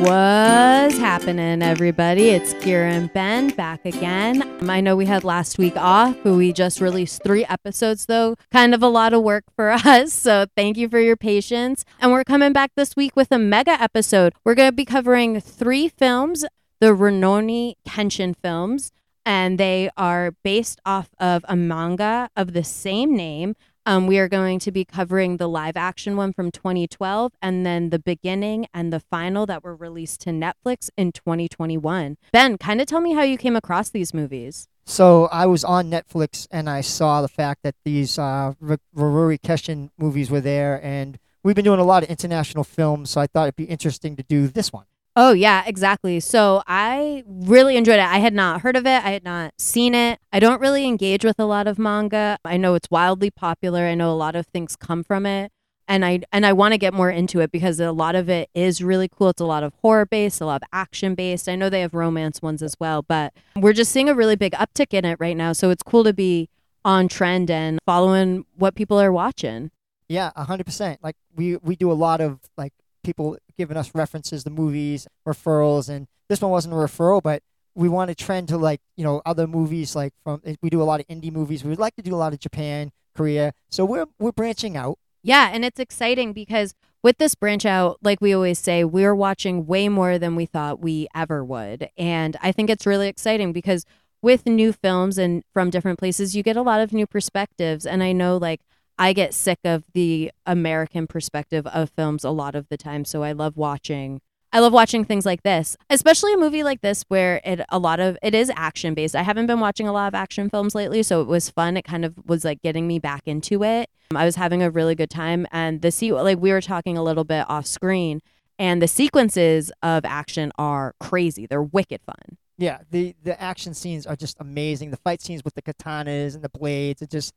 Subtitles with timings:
[0.00, 2.28] What's happening, everybody?
[2.28, 4.42] It's Kyra and Ben back again.
[4.60, 8.36] Um, I know we had last week off, but we just released three episodes, though.
[8.52, 10.12] Kind of a lot of work for us.
[10.12, 11.84] So thank you for your patience.
[11.98, 14.34] And we're coming back this week with a mega episode.
[14.44, 16.44] We're going to be covering three films,
[16.78, 18.92] the Rurouni Kenshin films,
[19.26, 23.56] and they are based off of a manga of the same name.
[23.88, 27.88] Um, we are going to be covering the live action one from 2012 and then
[27.88, 32.18] the beginning and the final that were released to Netflix in 2021.
[32.30, 34.68] Ben, kind of tell me how you came across these movies.
[34.84, 39.88] So I was on Netflix and I saw the fact that these uh, R- Kenshin
[39.96, 43.44] movies were there, and we've been doing a lot of international films, so I thought
[43.44, 44.84] it'd be interesting to do this one.
[45.20, 46.20] Oh, yeah, exactly.
[46.20, 48.06] So I really enjoyed it.
[48.06, 50.20] I had not heard of it, I had not seen it.
[50.32, 52.38] I don't really engage with a lot of manga.
[52.44, 55.50] I know it's wildly popular, I know a lot of things come from it.
[55.88, 58.48] And I and I want to get more into it because a lot of it
[58.54, 59.30] is really cool.
[59.30, 61.48] It's a lot of horror based, a lot of action based.
[61.48, 64.52] I know they have romance ones as well, but we're just seeing a really big
[64.52, 65.52] uptick in it right now.
[65.52, 66.48] So it's cool to be
[66.84, 69.72] on trend and following what people are watching.
[70.08, 71.00] Yeah, hundred percent.
[71.02, 72.72] Like we we do a lot of like
[73.08, 77.42] people giving us references the movies, referrals, and this one wasn't a referral, but
[77.74, 80.82] we want to trend to like you know other movies like from eh, we do
[80.82, 81.64] a lot of indie movies.
[81.64, 83.54] We'd like to do a lot of Japan, Korea.
[83.70, 84.98] So we're we're branching out.
[85.22, 89.66] Yeah, and it's exciting because with this branch out, like we always say, we're watching
[89.66, 91.88] way more than we thought we ever would.
[91.96, 93.84] And I think it's really exciting because
[94.20, 97.86] with new films and from different places, you get a lot of new perspectives.
[97.86, 98.60] And I know like
[98.98, 103.04] I get sick of the American perspective of films a lot of the time.
[103.04, 107.04] So I love watching I love watching things like this, especially a movie like this
[107.08, 109.14] where it a lot of it is action based.
[109.14, 111.76] I haven't been watching a lot of action films lately, so it was fun.
[111.76, 113.90] It kind of was like getting me back into it.
[114.14, 117.02] I was having a really good time, and the se- like we were talking a
[117.02, 118.20] little bit off screen,
[118.58, 121.46] and the sequences of action are crazy.
[121.46, 122.38] They're wicked fun.
[122.56, 124.92] Yeah, the the action scenes are just amazing.
[124.92, 127.34] The fight scenes with the katanas and the blades are just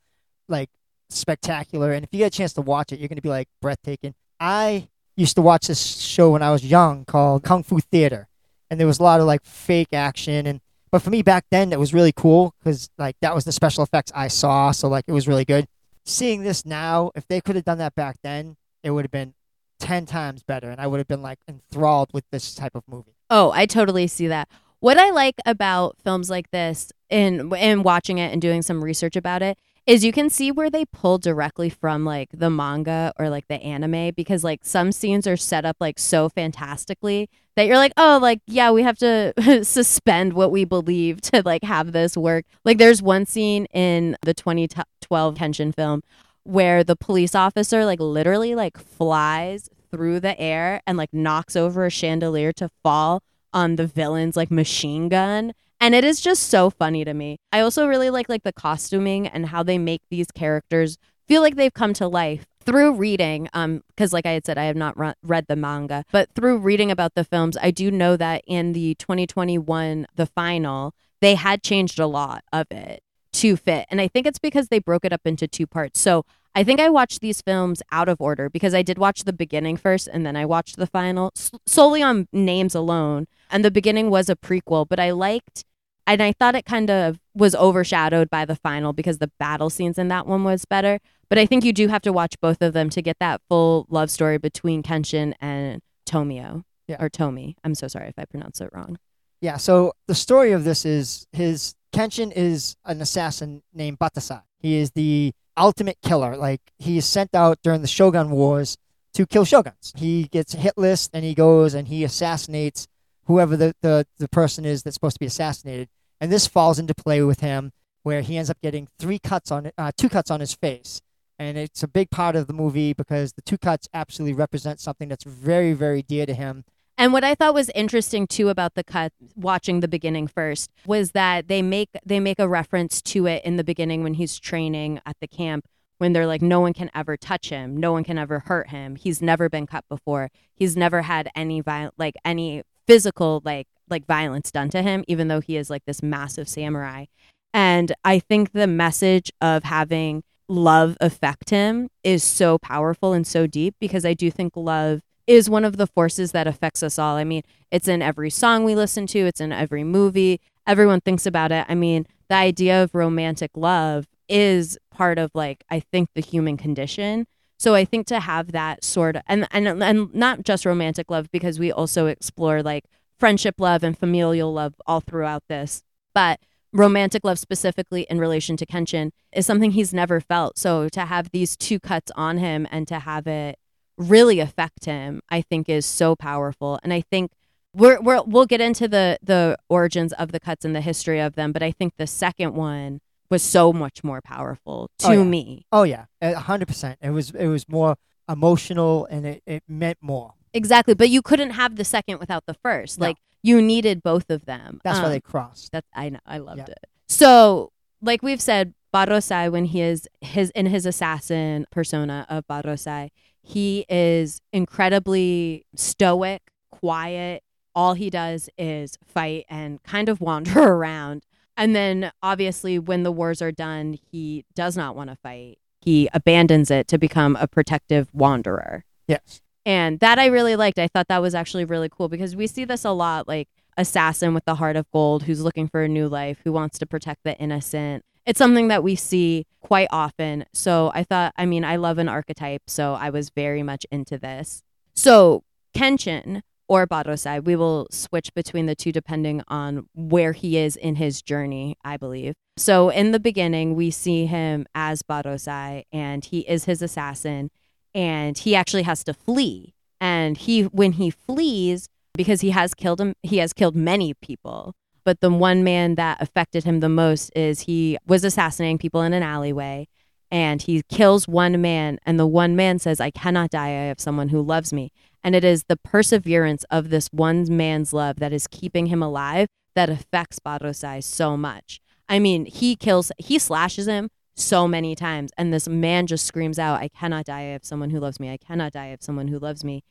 [0.48, 0.70] like
[1.18, 1.92] spectacular.
[1.92, 4.14] And if you get a chance to watch it, you're gonna be like breathtaking.
[4.40, 8.28] I used to watch this show when I was young called Kung Fu Theater,
[8.70, 10.62] and there was a lot of like fake action and.
[10.92, 13.82] But for me back then, that was really cool because like that was the special
[13.82, 15.68] effects I saw, so like it was really good.
[16.04, 19.34] Seeing this now, if they could have done that back then, it would have been
[19.80, 23.16] ten times better, and I would have been like enthralled with this type of movie.
[23.30, 24.50] Oh, I totally see that.
[24.82, 29.16] What I like about films like this in in watching it and doing some research
[29.16, 29.58] about it
[29.88, 33.62] is you can see where they pull directly from like the manga or like the
[33.62, 38.20] anime because like some scenes are set up like so fantastically that you're like, "Oh,
[38.22, 39.34] like yeah, we have to
[39.64, 44.34] suspend what we believe to like have this work." Like there's one scene in the
[44.34, 46.04] 2012 Kenshin film
[46.44, 51.86] where the police officer like literally like flies through the air and like knocks over
[51.86, 53.22] a chandelier to fall
[53.54, 57.38] on the villain's like machine gun and it is just so funny to me.
[57.52, 60.98] I also really like like the costuming and how they make these characters
[61.28, 64.66] feel like they've come to life through reading um because like i had said i
[64.66, 68.16] have not re- read the manga but through reading about the films i do know
[68.16, 73.02] that in the 2021 the final they had changed a lot of it
[73.34, 73.86] to fit.
[73.90, 76.00] And i think it's because they broke it up into two parts.
[76.00, 79.34] So i think i watched these films out of order because i did watch the
[79.34, 81.32] beginning first and then i watched the final
[81.66, 83.28] solely on names alone.
[83.50, 85.64] And the beginning was a prequel but i liked
[86.08, 89.98] and I thought it kind of was overshadowed by the final because the battle scenes
[89.98, 91.00] in that one was better.
[91.30, 93.86] But I think you do have to watch both of them to get that full
[93.90, 96.98] love story between Kenshin and Tomio Yeah.
[97.00, 97.56] or Tomi.
[97.64, 98.98] I'm so sorry if I pronounce it wrong.
[99.40, 104.44] Yeah, so the story of this is his Kenshin is an assassin named Battousai.
[104.60, 106.36] He is the ultimate killer.
[106.38, 108.78] Like he is sent out during the Shogun Wars
[109.14, 109.94] to kill shoguns.
[109.98, 112.88] He gets hit list and he goes and he assassinates
[113.26, 115.90] whoever the, the, the person is that's supposed to be assassinated.
[116.20, 117.72] And this falls into play with him
[118.04, 121.02] where he ends up getting three cuts on uh, two cuts on his face.
[121.40, 125.10] And it's a big part of the movie because the two cuts absolutely represent something
[125.10, 126.66] that's very, very dear to him.
[126.98, 131.12] And what I thought was interesting too about the cut watching the beginning first was
[131.12, 135.00] that they make they make a reference to it in the beginning when he's training
[135.04, 135.66] at the camp
[135.98, 138.96] when they're like no one can ever touch him, no one can ever hurt him.
[138.96, 140.30] He's never been cut before.
[140.54, 145.28] He's never had any viol- like any physical like like violence done to him even
[145.28, 147.06] though he is like this massive samurai.
[147.54, 153.48] And I think the message of having love affect him is so powerful and so
[153.48, 157.16] deep because I do think love is one of the forces that affects us all.
[157.16, 160.42] I mean, it's in every song we listen to, it's in every movie.
[160.68, 161.66] Everyone thinks about it.
[161.68, 166.58] I mean, the idea of romantic love is part of like I think the human
[166.58, 167.28] condition.
[167.62, 171.30] So I think to have that sort of and and and not just romantic love
[171.30, 172.86] because we also explore like
[173.20, 175.84] friendship love and familial love all throughout this,
[176.16, 176.40] but
[176.74, 180.58] romantic love specifically in relation to Kenshin is something he's never felt.
[180.58, 183.60] So to have these two cuts on him and to have it
[183.96, 186.80] really affect him, I think is so powerful.
[186.82, 187.32] And I think
[187.76, 191.36] we're, we're we'll get into the the origins of the cuts and the history of
[191.36, 195.24] them, but I think the second one was so much more powerful to Oh, yeah.
[195.24, 195.66] me.
[195.72, 197.00] Oh yeah, a hundred percent.
[197.02, 197.96] It was it was more
[198.30, 200.34] emotional and it, it meant more.
[200.54, 203.00] Exactly, but you couldn't have the second without the first.
[203.00, 203.08] No.
[203.08, 204.80] Like you needed both of them.
[204.84, 205.72] That's why Um, they crossed.
[205.72, 206.66] That's I know I loved Yeah.
[206.74, 206.86] it.
[207.08, 213.10] So, like we've said, Battousai when he is his in his assassin persona of Battousai,
[213.42, 216.42] he is incredibly stoic,
[216.72, 217.44] quiet.
[217.74, 221.24] All he does is fight and kind of wander around.
[221.62, 225.60] And then obviously when the wars are done, he does not want to fight.
[225.82, 228.84] He abandons it to become a protective wanderer.
[229.08, 229.42] Yes.
[229.64, 230.80] And that I really liked.
[230.80, 233.48] I thought that was actually really cool because we see this a lot like
[233.78, 236.88] assassin with the heart of gold who's looking for a new life, who wants to
[236.88, 238.04] protect the innocent.
[238.26, 240.46] It's something that we see quite often.
[240.54, 244.18] So I thought, I mean, I love an archetype, so I was very much into
[244.18, 244.64] this.
[244.96, 245.44] So
[245.76, 250.96] Kenshin or Battousai, we will switch between the two depending on where he is in
[250.96, 252.34] his journey, I believe.
[252.58, 257.50] So in the beginning, we see him as Battousai and he is his assassin
[257.94, 259.74] and he actually has to flee.
[260.00, 264.74] And he when he flees because he has killed him he has killed many people.
[265.04, 269.14] But the one man that affected him the most is he was assassinating people in
[269.14, 269.88] an alleyway
[270.32, 274.00] and he kills one man and the one man says I cannot die I have
[274.00, 274.92] someone who loves me.
[275.24, 279.48] And it is the perseverance of this one man's love that is keeping him alive
[279.76, 281.80] that affects Battousai so much.
[282.10, 286.58] I mean, he kills he slashes him so many times and this man just screams
[286.58, 288.32] out i cannot die have someone who loves me.
[288.32, 289.84] I cannot die have someone who loves me.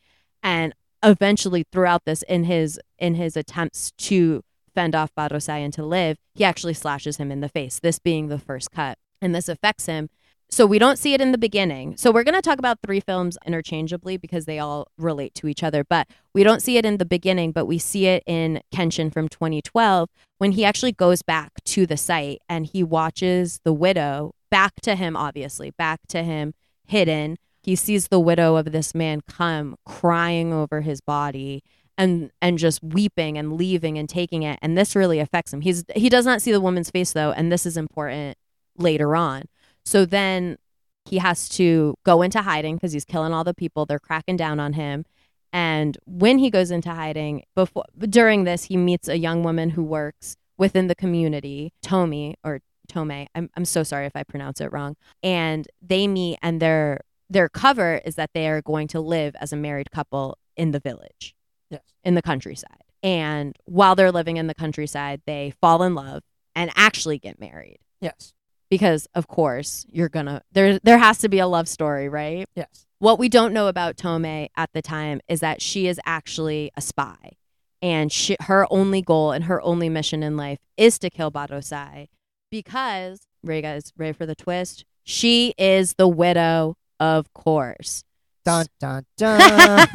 [0.43, 0.73] And
[1.03, 4.43] eventually throughout this in his in his attempts to
[4.75, 8.27] fend off battousai and to live he actually slashes him in the face this being
[8.27, 8.97] the first cut.
[9.21, 10.09] And this affects him
[10.51, 12.99] so we don't see it in the beginning so we're going to talk about three
[12.99, 16.97] films interchangeably because they all relate to each other but we don't see it in
[16.97, 21.51] the beginning but we see it in kenshin from 2012 when he actually goes back
[21.63, 26.53] to the site and he watches the widow back to him, obviously, back to him
[26.85, 27.37] hidden.
[27.63, 31.63] He sees the widow of this man come crying over his body
[31.97, 34.59] and and just weeping and leaving and taking it.
[34.61, 35.61] And this really affects him.
[35.61, 38.37] He's he does not see the woman's face though, and this is important
[38.77, 39.43] later on.
[39.85, 40.57] So then
[41.05, 43.85] he has to go into hiding because he's killing all the people.
[43.85, 45.05] They're cracking down on him.
[45.53, 49.83] And when he goes into hiding, before during this, he meets a young woman who
[49.83, 53.27] works within the community, Tomi or Tome.
[53.35, 54.95] I'm I'm so sorry if I pronounce it wrong.
[55.23, 59.51] And they meet, and their their cover is that they are going to live as
[59.51, 61.33] a married couple in the village,
[61.69, 61.81] Yes.
[62.03, 62.83] in the countryside.
[63.03, 66.23] And while they're living in the countryside, they fall in love
[66.55, 68.33] and actually get married Yes.
[68.71, 70.79] Because, of course, you're gonna there.
[70.81, 72.47] There has to be a love story, right?
[72.55, 72.87] Yes.
[72.97, 76.81] What we don't know about Tome at the time is that she is actually a
[76.81, 77.33] spy.
[77.81, 82.07] And she, her only goal and her only mission in life is to kill Battousai
[82.51, 84.85] because, ready guys, ready for the twist?
[85.03, 88.03] She is the widow, of course.
[88.45, 89.87] Dun dun dun.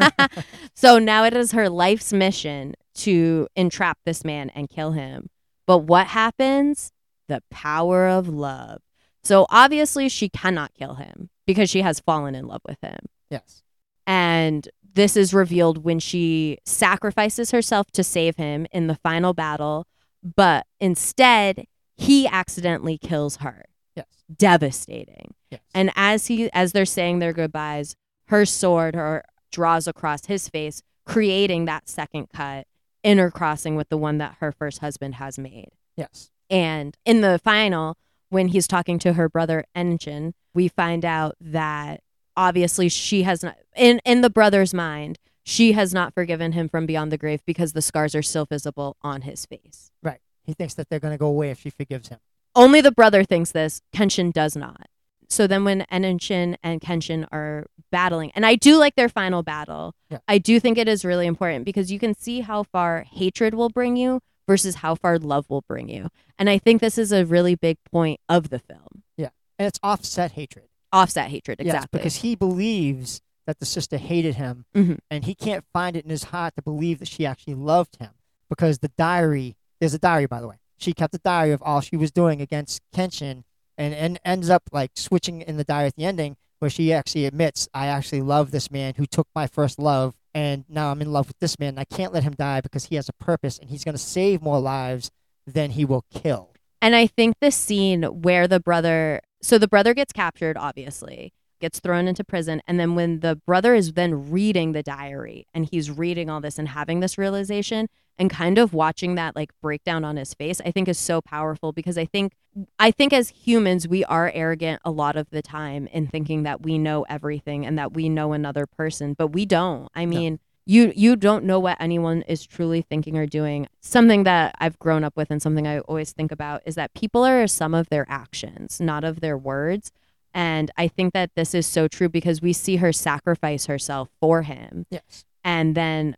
[0.75, 5.31] so now it is her life's mission to entrap this man and kill him.
[5.67, 6.93] But what happens?
[7.29, 8.81] The power of love.
[9.25, 12.99] So obviously she cannot kill him because she has fallen in love with him.
[13.31, 13.63] yes.
[14.07, 19.87] And this is revealed when she sacrifices herself to save him in the final battle,
[20.23, 21.67] but instead
[21.97, 23.65] he accidentally kills her.
[23.97, 24.07] Yes.
[24.35, 25.35] Devastating.
[25.51, 25.61] Yes.
[25.75, 27.97] And as he as they're saying their goodbyes,
[28.29, 32.67] her sword her draws across his face, creating that second cut,
[33.05, 35.71] intercrossing with the one that her first husband has made.
[35.97, 36.31] yes.
[36.51, 37.97] And in the final,
[38.31, 42.01] when he's talking to her brother Enishi, we find out that
[42.37, 46.87] obviously she has not in in the brother's mind, she has not forgiven him from
[46.87, 49.91] beyond the grave because the scars are still visible on his face.
[50.03, 50.21] Right.
[50.45, 52.19] He thinks that they're gonna go away if she forgives him.
[52.55, 53.83] Only the brother thinks this.
[53.95, 54.87] Kenshin does not.
[55.29, 59.95] So then when Enishi and Kenshin are battling, and I do like their final battle,
[60.09, 60.19] Yeah.
[60.29, 63.69] I do think it is really important because you can see how far hatred will
[63.69, 66.09] bring you versus how far love will bring you.
[66.39, 69.03] And I think this is a really big point of the film.
[69.17, 69.31] Yeah.
[69.59, 70.67] And it's offset hatred.
[70.93, 71.99] Offset hatred, Yes, exactly.
[71.99, 74.99] because he believes that the sister hated him, Mhm.
[75.11, 78.11] and he can't find it in his heart to believe that she actually loved him.
[78.49, 80.57] Because the diary, there's a diary, by the way.
[80.79, 83.45] She kept a diary of all she was doing against Kenshin,
[83.79, 87.27] and, and ends up like switching in the diary at the ending where she actually
[87.27, 91.11] admits, I actually love this man who took my first love, and now I'm in
[91.11, 91.71] love with this man.
[91.71, 93.99] And I can't let him die because he has a purpose, and he's going to
[93.99, 95.11] save more lives
[95.47, 96.53] than he will kill.
[96.83, 101.81] And I think the scene where the brother, so the brother gets captured, obviously, gets
[101.81, 102.61] thrown into prison.
[102.67, 106.59] And then when the brother is then reading the diary and he's reading all this
[106.59, 110.71] and having this realization and kind of watching that like breakdown on his face, I
[110.71, 112.33] think is so powerful because I think,
[112.79, 116.63] I think as humans, we are arrogant a lot of the time in thinking that
[116.63, 119.89] we know everything and that we know another person, but we don't.
[119.95, 124.53] I mean, you you don't know what anyone is truly thinking or doing something that
[124.59, 127.49] i've grown up with and something i always think about is that people are a
[127.49, 129.93] sum of their actions not of their words
[130.35, 134.43] and i think that this is so true because we see her sacrifice herself for
[134.43, 135.25] him Yes.
[135.47, 136.17] And then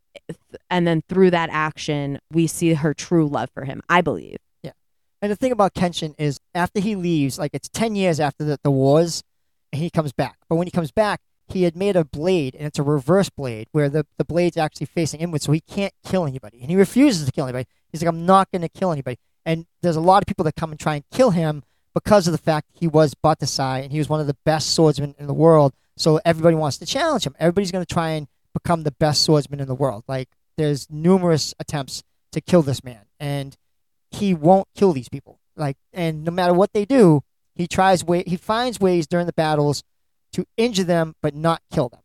[0.71, 4.73] and then through that action we see her true love for him i believe yeah
[5.23, 8.59] And the thing about Kenshin is after he leaves, like it's 10 years after the,
[8.63, 9.23] the wars,
[9.73, 10.37] and he comes back.
[10.49, 13.69] But when he comes back, he had made a blade, and it's a reverse blade
[13.73, 16.61] where the, the blade's actually facing inward, so he can't kill anybody.
[16.61, 17.67] And he refuses to kill anybody.
[17.91, 19.19] He's like, I'm not going to kill anybody.
[19.45, 21.63] And there's a lot of people that come and try and kill him
[21.95, 25.15] because of the fact he was Battousai, and he was one of the best swordsmen
[25.19, 25.73] in the world.
[25.97, 27.35] So everybody wants to challenge him.
[27.41, 28.29] Everybody's going to try and
[28.63, 30.05] become the best swordsman in the world.
[30.09, 33.07] Like, there's numerous attempts to kill this man.
[33.19, 33.57] And
[34.11, 35.41] he won't kill these people.
[35.57, 37.23] Like, and no matter what they do,
[37.55, 39.83] he tries way he finds ways during the battles
[40.33, 42.01] to injure them but not kill them.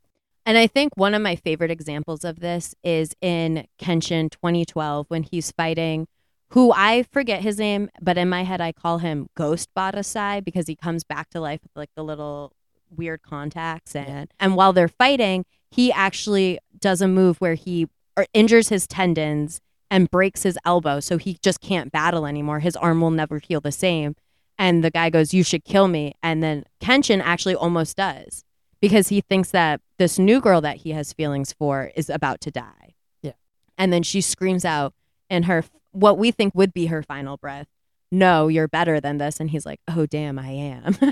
[0.45, 5.23] And I think one of my favorite examples of this is in Kenshin 2012 when
[5.23, 6.07] he's fighting
[6.49, 10.67] who I forget his name, but in my head I call him Ghost Battousai because
[10.67, 12.53] he comes back to life with like the little
[12.95, 17.87] weird contacts and and while they're fighting, he actually does a move where he
[18.31, 22.59] injures his tendons and breaks his elbow so he just can't battle anymore.
[22.59, 24.15] His arm will never heal the same.
[24.59, 28.43] And the guy goes, "You should kill me." And then Kenshin actually almost does
[28.81, 32.51] because he thinks that this new girl that he has feelings for is about to
[32.51, 32.93] die.
[33.23, 33.31] Yeah.
[33.75, 34.93] And then she screams out
[35.27, 37.67] in her what we think would be her final breath,
[38.11, 40.95] "No, you're better than this." And he's like, "Oh damn, I am."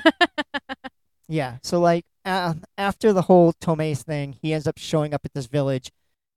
[1.28, 1.60] Yeah.
[1.64, 5.48] So like uh, after the whole Tomei thing, he ends up showing up at this
[5.48, 5.92] village,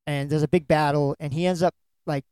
[0.07, 1.73] and there's a big battle, and he ends up
[2.05, 2.25] like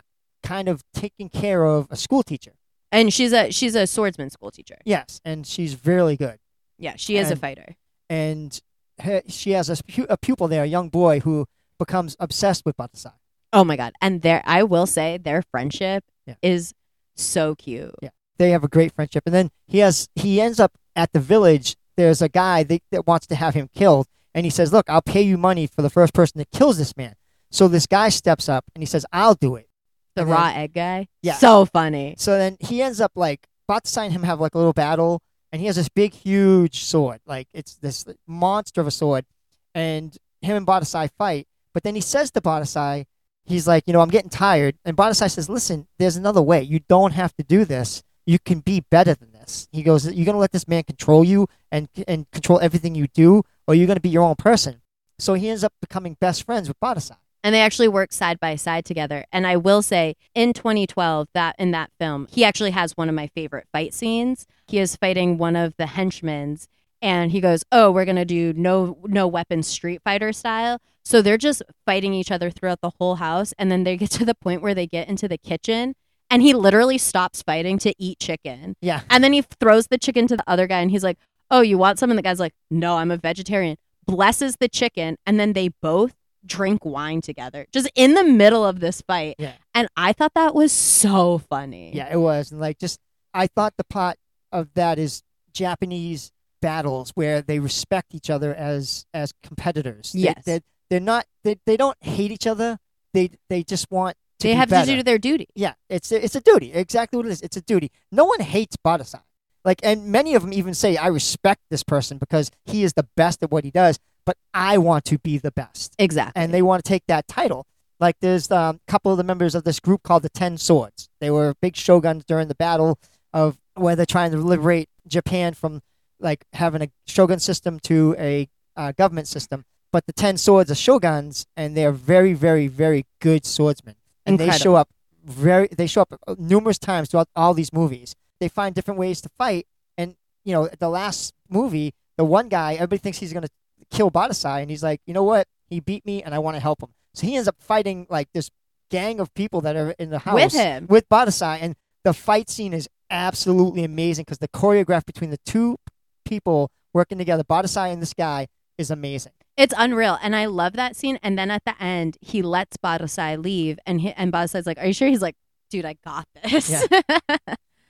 [0.43, 2.53] kind of taking care of a school teacher.
[2.91, 4.77] and she's a she's a swordsman school teacher.
[4.86, 6.38] Yes, and she's really good.
[6.77, 7.75] Yeah, she is a fighter.
[8.10, 8.60] And
[9.00, 11.45] her, she has a, pu- a pupil there, a young boy who
[11.79, 13.13] becomes obsessed with Battousai.
[13.51, 13.93] Oh my god.
[14.01, 16.36] And their I will say their friendship Yeah.
[16.41, 16.74] is
[17.15, 17.95] so cute.
[18.01, 18.10] Yeah.
[18.38, 21.75] They have a great friendship, and then he has he ends up at the village.
[21.95, 25.01] There's a guy that, that wants to have him killed, and he says, "Look, I'll
[25.01, 27.15] pay you money for the first person that kills this man."
[27.51, 29.67] So this guy steps up and he says, "I'll do it."
[30.15, 31.07] The And then- raw egg guy.
[31.21, 31.35] Yeah.
[31.35, 32.15] So funny.
[32.17, 35.21] So then he ends up like Battousai and him have like a little battle,
[35.51, 37.19] and he has this big, huge sword.
[37.25, 39.25] Like it's this monster of a sword,
[39.73, 41.47] and him and Battousai fight.
[41.73, 43.05] But then he says to Battousai,
[43.45, 44.75] he's like, you know, I'm getting tired.
[44.85, 46.62] And Battousai says, listen, there's another way.
[46.62, 48.03] You don't have to do this.
[48.25, 49.67] You can be better than this.
[49.71, 53.43] He goes, you're gonna let this man control you and and control everything you do,
[53.67, 54.81] or you're gonna be your own person.
[55.19, 57.17] So he ends up becoming best friends with Battousai.
[57.43, 59.25] and they actually work side by side together.
[59.31, 63.15] And I will say, in 2012, that in that film, he actually has one of
[63.15, 64.47] my favorite fight scenes.
[64.67, 66.57] He is fighting one of the henchmen,
[67.01, 71.38] and he goes, "Oh, we're gonna do no no weapon Street Fighter style." So they're
[71.38, 74.62] just fighting each other throughout the whole house, and then they get to the point
[74.62, 75.95] where they get into the kitchen.
[76.34, 78.75] And he literally stops fighting to eat chicken.
[78.82, 79.02] Yeah.
[79.12, 81.20] And then he throws the chicken to the other guy and he's like,
[81.52, 82.10] Oh, you want some?
[82.10, 83.78] And the guy's like, No, I'm a vegetarian.
[84.08, 85.18] Blesses the chicken.
[85.28, 89.36] And then they both drink wine together just in the middle of this fight.
[89.38, 89.54] Yeah.
[89.75, 91.92] And I thought that was so funny.
[91.94, 92.52] Yeah, it was.
[92.52, 93.00] And like just
[93.36, 94.18] I thought the plot
[94.52, 95.22] of that is
[95.54, 96.32] Japanese
[96.63, 100.13] battles where they respect each other as as competitors.
[100.16, 100.44] Yes.
[100.46, 102.80] They, they're not they, they don't hate each other.
[103.13, 104.92] They they just want They have better.
[104.92, 105.48] to do their duty.
[105.56, 106.74] Yeah, it's a, it's a duty.
[106.74, 107.42] Exactly what it is.
[107.42, 107.92] It's a duty.
[108.12, 109.22] No one hates Battousai.
[109.66, 113.08] Like, and many of them even say, "I respect this person because he is the
[113.16, 116.42] best at what he does, but I want to be the best." Exactly.
[116.42, 117.66] and they want to take that title.
[118.00, 121.10] Like there's a um, couple of the members of this group called the Ten Swords.
[121.22, 123.00] They were big shoguns during the battle
[123.32, 125.82] of where they're trying to liberate Japan from
[126.20, 129.66] like having a shogun system to a uh, government system.
[129.92, 133.96] But the Ten Swords are shoguns, and they're very, very, very good swordsmen.
[134.25, 134.89] And they show up
[135.24, 135.68] very.
[135.68, 138.15] They show up uh, numerous times throughout all these movies.
[138.39, 142.74] They find different ways to fight, and you know, the last movie, the one guy,
[142.74, 143.50] everybody thinks he's gonna
[143.92, 145.48] kill Battousai, and he's like, you know what?
[145.70, 146.89] He beat me, and I want to help him.
[147.13, 148.50] So he ends up fighting like this
[148.89, 150.88] gang of people that are in the house With him.
[150.89, 155.77] with Battousai, and the fight scene is absolutely amazing because the choreograph between the two
[156.25, 157.44] people working together.
[157.44, 159.34] Battousai and this guy is amazing.
[159.56, 161.20] It's unreal, and I love that scene.
[161.22, 164.88] And then at the end, he lets Battousai leave, and he, and Battousai's like, "Are
[164.88, 165.36] you sure?" He's like,
[165.70, 166.88] "Dude, I got this."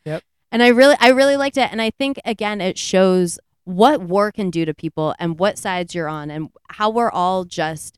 [0.06, 0.22] Yep.
[0.52, 4.34] And I really, I really liked it, and I think again, it shows what war
[4.34, 7.98] can do to people and what sides you're on, and how we're all just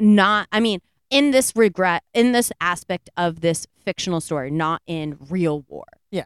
[0.00, 0.48] not.
[0.50, 5.64] I mean, in this regret, in this aspect of this fictional story, not in real
[5.68, 5.84] war.
[6.10, 6.24] Yeah.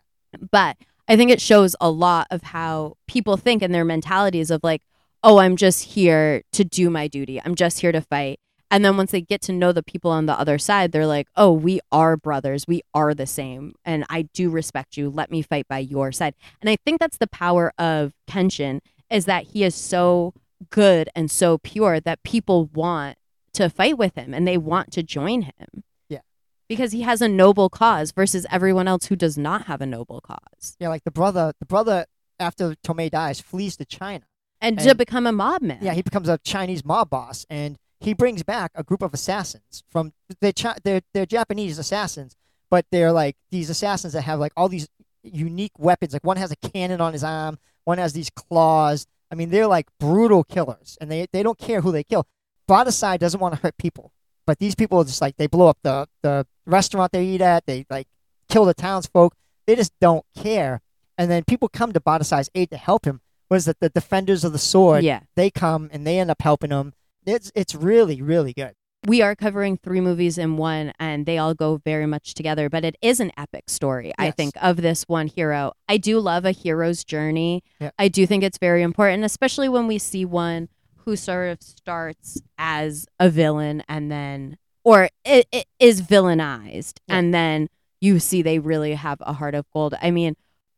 [0.50, 4.60] But I think it shows a lot of how people think and their mentalities of
[4.62, 4.82] like,
[5.22, 7.40] oh, I'm just here to do my duty.
[7.44, 8.40] I'm just here to fight.
[8.70, 11.28] And then once they get to know the people on the other side, they're like,
[11.36, 12.66] oh, we are brothers.
[12.68, 13.74] We are the same.
[13.84, 15.08] And I do respect you.
[15.08, 16.34] Let me fight by your side.
[16.60, 20.34] And I think that's the power of Kenshin is that he is so
[20.70, 23.16] good and so pure that people want
[23.54, 25.84] to fight with him and they want to join him.
[26.10, 26.20] Yeah.
[26.68, 30.20] Because he has a noble cause versus everyone else who does not have a noble
[30.20, 30.76] cause.
[30.78, 32.04] Yeah, like the brother, the brother
[32.38, 34.24] after Tomei dies flees to China.
[34.60, 35.78] And, to become a mob man.
[35.80, 39.82] Yeah, he becomes a Chinese mob boss, and he brings back a group of assassins
[39.88, 42.36] from they're Chi- they're, they're Japanese assassins,
[42.70, 44.88] but they're like these assassins that have like all these
[45.22, 46.12] unique weapons.
[46.12, 49.06] Like one has a cannon on his arm, one has these claws.
[49.30, 52.26] I mean, they're like brutal killers, and they they don't care who they kill.
[52.68, 54.12] Battousai doesn't want to hurt people,
[54.46, 57.66] but these people are just like they blow up the the restaurant they eat at.
[57.66, 58.08] They like
[58.48, 59.34] kill the townsfolk.
[59.66, 60.80] They just don't care.
[61.16, 63.20] And then people come to Battousai's aid to help him.
[63.48, 65.20] What is that The defenders of the sword yeah.
[65.36, 66.92] they come and they end up helping them.
[67.26, 68.74] It's it's really really good.
[69.06, 72.84] we are covering three movies in one and they all go very much together but
[72.84, 76.50] it is an epic story i think of this one hero i do love a
[76.50, 77.90] hero's journey Yeah.
[77.98, 80.68] i do think it's very important especially when we see one
[81.04, 87.18] who sort of starts as a villain and then or it, it is villainized Yeah.
[87.18, 87.68] and then
[88.00, 90.34] you see they really have a heart of gold i mean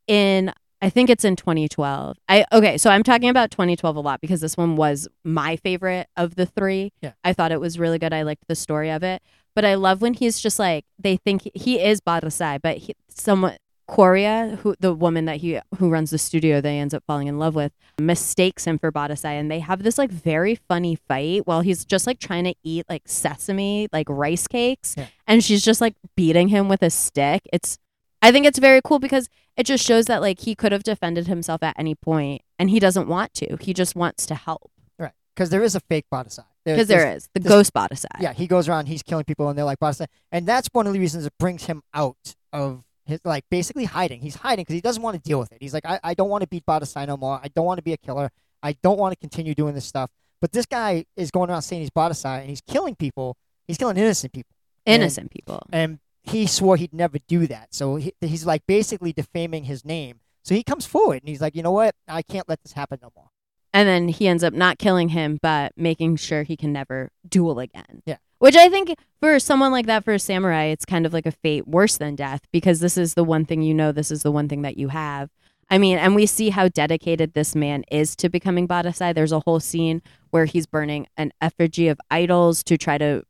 [0.06, 2.16] in I think it's in 2012.
[2.28, 6.08] I okay, so I'm talking about 2012 a lot because this one was my favorite
[6.16, 6.92] of the three.
[7.02, 7.12] Yeah.
[7.22, 8.12] I thought it was really good.
[8.12, 9.22] I liked the story of it,
[9.54, 13.56] but I love when he's just like they think he is Battousai, but he, someone
[13.90, 17.38] Kaoru, who the woman that he who runs the studio they ends up falling in
[17.40, 21.60] love with, mistakes him for Battousai, and they have this like very funny fight while
[21.60, 25.06] he's just like trying to eat like sesame like rice cakes, Yeah.
[25.26, 27.42] and she's just like beating him with a stick.
[27.52, 27.78] It's
[28.22, 31.26] I think it's very cool because it just shows that like he could have defended
[31.26, 33.56] himself at any point and he doesn't want to.
[33.60, 34.70] He just wants to help.
[34.98, 35.12] Right.
[35.34, 36.06] Because there is a fake.
[36.10, 36.24] There-
[36.64, 38.20] Because there's- the this- ghost Battousai.
[38.20, 40.92] Yeah, he goes around, he's killing people, and they're like Battousai, and that's one of
[40.92, 44.20] the reasons it brings him out of his like basically hiding.
[44.20, 45.58] He's hiding because he doesn't want to deal with it.
[45.60, 47.40] He's like, I, I don't want to beat Battousai no more.
[47.42, 48.30] I don't want to be a killer.
[48.62, 50.10] I don't want to continue doing this stuff.
[50.40, 53.36] But this guy is going around saying he's Battousai, and he's killing people.
[53.66, 54.54] He's killing innocent people.
[54.86, 55.62] Innocent people.
[55.72, 57.74] and he swore he'd never do that.
[57.74, 60.20] So he, he's like basically defaming his name.
[60.42, 61.94] So he comes forward and he's like, you know what?
[62.08, 63.28] I can't let this happen no more.
[63.72, 67.60] And then he ends up not killing him, but making sure he can never duel
[67.60, 68.02] again.
[68.04, 68.16] Yeah.
[68.38, 71.30] Which I think for someone like that, for a samurai, it's kind of like a
[71.30, 74.32] fate worse than death because this is the one thing you know, this is the
[74.32, 75.30] one thing that you have.
[75.68, 79.14] I mean, and we see how dedicated this man is to becoming Battousai.
[79.14, 83.22] There's a whole scene where he's burning an effigy of idols to try to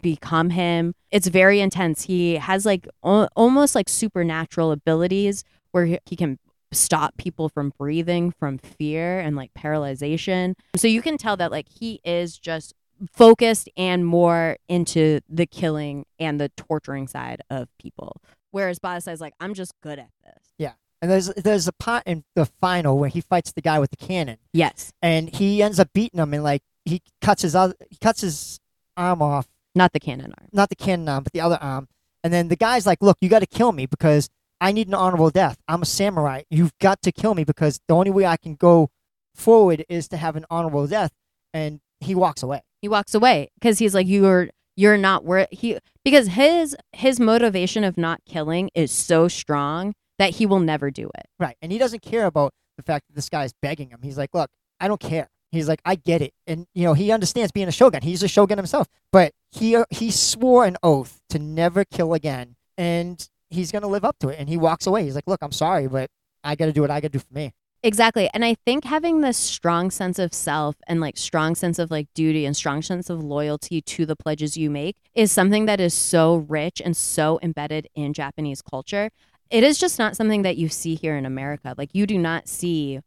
[0.00, 0.94] become him.
[1.10, 2.02] It's very intense.
[2.04, 6.38] He has like al- almost like supernatural abilities where he, he can
[6.72, 10.54] stop people from breathing from fear and like paralyzation.
[10.76, 12.74] So you can tell that like he is just
[13.12, 18.20] focused and more into the killing and the torturing side of people.
[18.50, 20.52] Whereas Battousai is like, I'm just good at this.
[20.58, 20.72] Yeah.
[21.00, 23.96] And there's there's a part in the final where he fights the guy with the
[23.96, 24.92] cannon, Yes.
[25.00, 28.58] and he ends up beating him, and like he cuts his other he cuts his
[28.96, 30.48] arm off, Not the cannon arm.
[30.52, 31.88] not the cannon arm, but the other arm.
[32.24, 34.28] And then the guy's like, "Look, you got to kill me because
[34.60, 35.58] I need an honorable death.
[35.68, 36.42] I'm a samurai.
[36.50, 38.90] You've got to kill me because the only way I can go
[39.34, 41.12] forward is to have an honorable death."
[41.54, 42.62] And he walks away.
[42.82, 47.82] He walks away because he's like, you're you're not worth he because his his motivation
[47.84, 51.26] of not killing is so strong that he will never do it.
[51.38, 51.56] Right.
[51.62, 54.00] And he doesn't care about the fact that this guy's begging him.
[54.02, 54.50] He's like, look,
[54.80, 55.28] I don't care.
[55.50, 56.34] He's like, I get it.
[56.46, 58.02] And, you know, he understands being a shogun.
[58.02, 58.86] He's a shogun himself.
[59.12, 62.56] But he, uh, he swore an oath to never kill again.
[62.76, 64.38] And he's to live up to it.
[64.38, 65.04] And he walks away.
[65.04, 66.10] He's like, look, I'm sorry, but
[66.44, 67.52] I got to do what I got to do for me.
[67.82, 68.28] Exactly.
[68.34, 72.08] And I think having this strong sense of self and like strong sense of like
[72.12, 75.94] duty and strong sense of loyalty to the pledges you make is something that is
[75.94, 79.10] so rich and so embedded in Japanese culture.
[79.48, 81.74] It is just not something that you see here in America.
[81.78, 83.00] Like you do not see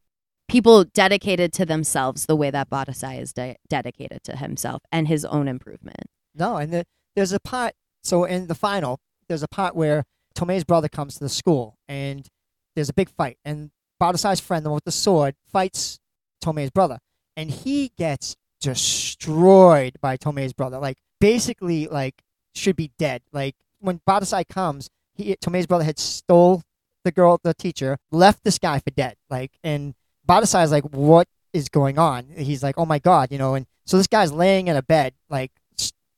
[0.51, 5.23] people dedicated to themselves the way that Battousai is de- dedicated to himself and his
[5.23, 6.07] own improvement.
[6.35, 6.85] No, and the,
[7.15, 7.73] there's a part.
[8.03, 10.03] So in the final, there's a part where
[10.35, 12.27] Tomei's brother comes to the school, and
[12.75, 15.99] there's a big fight, and Battousai's friend, the one with the sword, fights
[16.43, 16.99] Tomei's brother,
[17.37, 20.79] and he gets destroyed by Tomei's brother.
[20.79, 22.21] Like basically, like
[22.53, 23.21] should be dead.
[23.31, 26.63] Like when Battousai comes, he Tomei's brother had stole
[27.03, 29.15] the girl, the teacher, left this guy for dead.
[29.29, 29.95] Like and
[30.31, 32.25] Battousai is like, what is going on?
[32.37, 33.53] He's like, oh my god, you know.
[33.55, 35.51] And so this guy's laying in a bed, like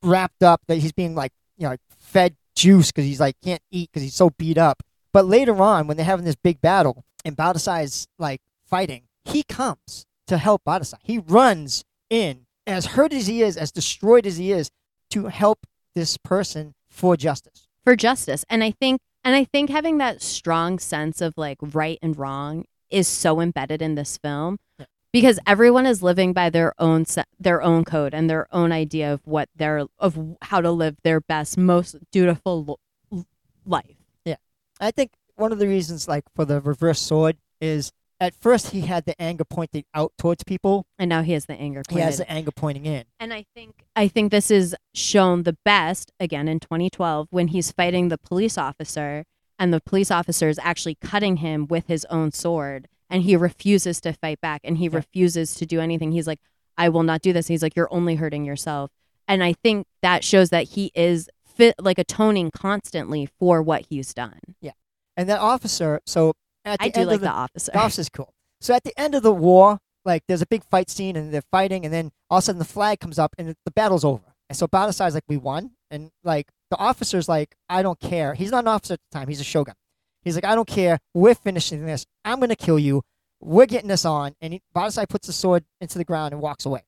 [0.04, 3.90] wrapped up, that he's being like, you know, fed juice because he's like can't eat
[3.92, 4.84] because he's so beat up.
[5.12, 9.42] But later on, when they're having this big battle and Battousai is like fighting, he
[9.42, 11.00] comes to help Battousai.
[11.02, 14.70] He runs in, as hurt as he is, as destroyed as he is,
[15.10, 17.68] to help this person for justice.
[17.84, 18.46] for justice.
[18.48, 22.66] And I think and I think having that strong sense of like right and wrong
[22.94, 24.86] is so embedded in this film Yeah.
[25.12, 29.12] because everyone is living by their own se- their own code and their own idea
[29.14, 32.64] of what their of how to live their best most dutiful
[33.12, 33.24] lo-
[33.66, 33.98] life.
[34.26, 34.36] Yeah.
[34.80, 38.82] I think one of the reasons, like for the reverse sword, is at first he
[38.82, 40.86] had the anger pointed out towards people.
[41.00, 43.04] And now he has the anger He has the anger pointing in.
[43.20, 47.72] And I think I think this is shown the best again in 2012 when he's
[47.72, 49.26] fighting the police officer
[49.60, 54.02] and the police officer is actually cutting him with his own sword and he refuses
[54.02, 54.96] to fight back and he Yeah.
[54.98, 56.12] refuses to do anything.
[56.12, 56.40] He's like
[56.78, 57.48] I will not do this.
[57.48, 58.90] He's like you're only hurting yourself.
[59.28, 64.14] And I think that shows that he is fit like atoning constantly for what he's
[64.14, 64.40] done.
[64.60, 64.72] Yeah.
[65.16, 66.34] And that officer, so
[66.66, 67.72] at the I do end like of the, the officer.
[67.72, 68.34] the officer's cool.
[68.60, 71.44] So at the end of the war, like there's a big fight scene and they're
[71.52, 74.33] fighting, and then all of a sudden the flag comes up and the battle's over.
[74.50, 75.72] And so Battousai's like, we won.
[75.90, 78.34] And like the officer's like, I don't care.
[78.34, 79.76] He's not an officer at the time, he's a shogun.
[80.24, 81.00] He's like, I don't care.
[81.14, 82.06] We're finishing this.
[82.24, 83.04] I'm going to kill you.
[83.42, 84.36] We're getting this on.
[84.42, 86.84] And he, puts the sword into the ground and walks away.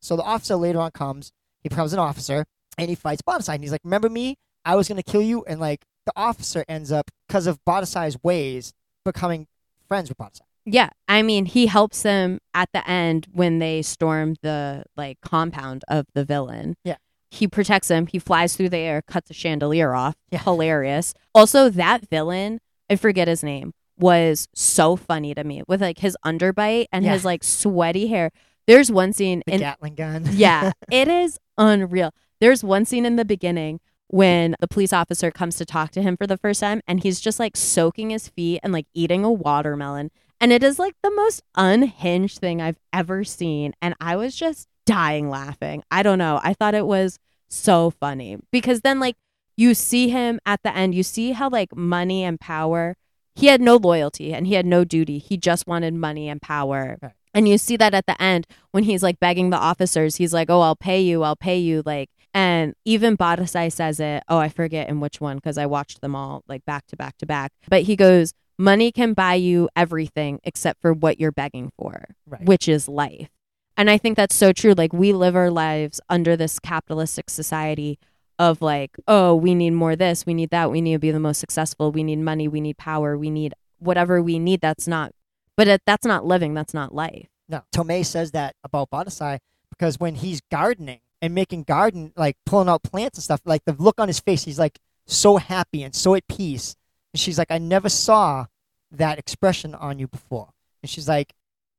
[0.00, 1.30] So the officer later on comes,
[1.62, 2.46] he becomes an officer,
[2.78, 3.54] and he fights Battousai.
[3.54, 4.36] And he's like, Remember me?
[4.64, 5.44] I was going to kill you.
[5.44, 8.72] And like the officer ends up, because of Battousai's ways,
[9.04, 9.46] becoming
[9.86, 10.49] friends with Battousai.
[10.66, 15.82] Yeah, I mean, he helps them at the end when they storm the like compound
[15.88, 16.76] of the villain.
[16.84, 16.96] Yeah.
[17.30, 18.06] He protects him.
[18.06, 20.16] He flies through the air, cuts a chandelier off.
[20.30, 20.40] Yeah.
[20.42, 21.14] Hilarious.
[21.34, 26.16] Also, that villain, I forget his name, was so funny to me with like his
[26.26, 27.12] underbite and Yeah.
[27.12, 28.30] his like sweaty hair.
[28.66, 30.28] There's one scene The in Gatling gun.
[30.32, 32.12] yeah, it is unreal.
[32.40, 36.16] There's one scene in the beginning when the police officer comes to talk to him
[36.16, 39.30] for the first time and he's just like soaking his feet and like eating a
[39.30, 40.10] watermelon.
[40.40, 43.74] And it is like the most unhinged thing I've ever seen.
[43.82, 45.82] And I was just dying laughing.
[45.90, 46.40] I don't know.
[46.42, 49.16] I thought it was so funny because then, like,
[49.56, 52.96] you see him at the end, you see how, like, money and power,
[53.34, 55.18] he had no loyalty and he had no duty.
[55.18, 56.98] He just wanted money and power.
[57.02, 57.12] Right.
[57.32, 60.50] And you see that at the end when he's like begging the officers, he's like,
[60.50, 61.82] Oh, I'll pay you, I'll pay you.
[61.86, 64.22] Like, and even Battousai says it.
[64.28, 67.16] Oh, I forget in which one because I watched them all like back to back
[67.18, 67.52] to back.
[67.68, 72.44] But he goes, Money can buy you everything except for what you're begging for, Right.
[72.44, 73.30] which is life.
[73.74, 74.74] And I think that's so true.
[74.76, 77.98] Like, we live our lives under this capitalistic society
[78.38, 81.18] of like, oh, we need more this, we need that, we need to be the
[81.20, 84.60] most successful, we need money, we need power, we need whatever we need.
[84.60, 85.12] That's not,
[85.56, 87.28] but it, that's not living, that's not life.
[87.48, 89.38] No, Tomei says that about Battousai
[89.70, 93.72] because when he's gardening and making garden, like pulling out plants and stuff, like the
[93.78, 96.76] look on his face, he's like so happy and so at peace.
[97.12, 98.46] And she's like, I never saw
[98.92, 100.50] that expression on you before.
[100.82, 101.32] And she's like,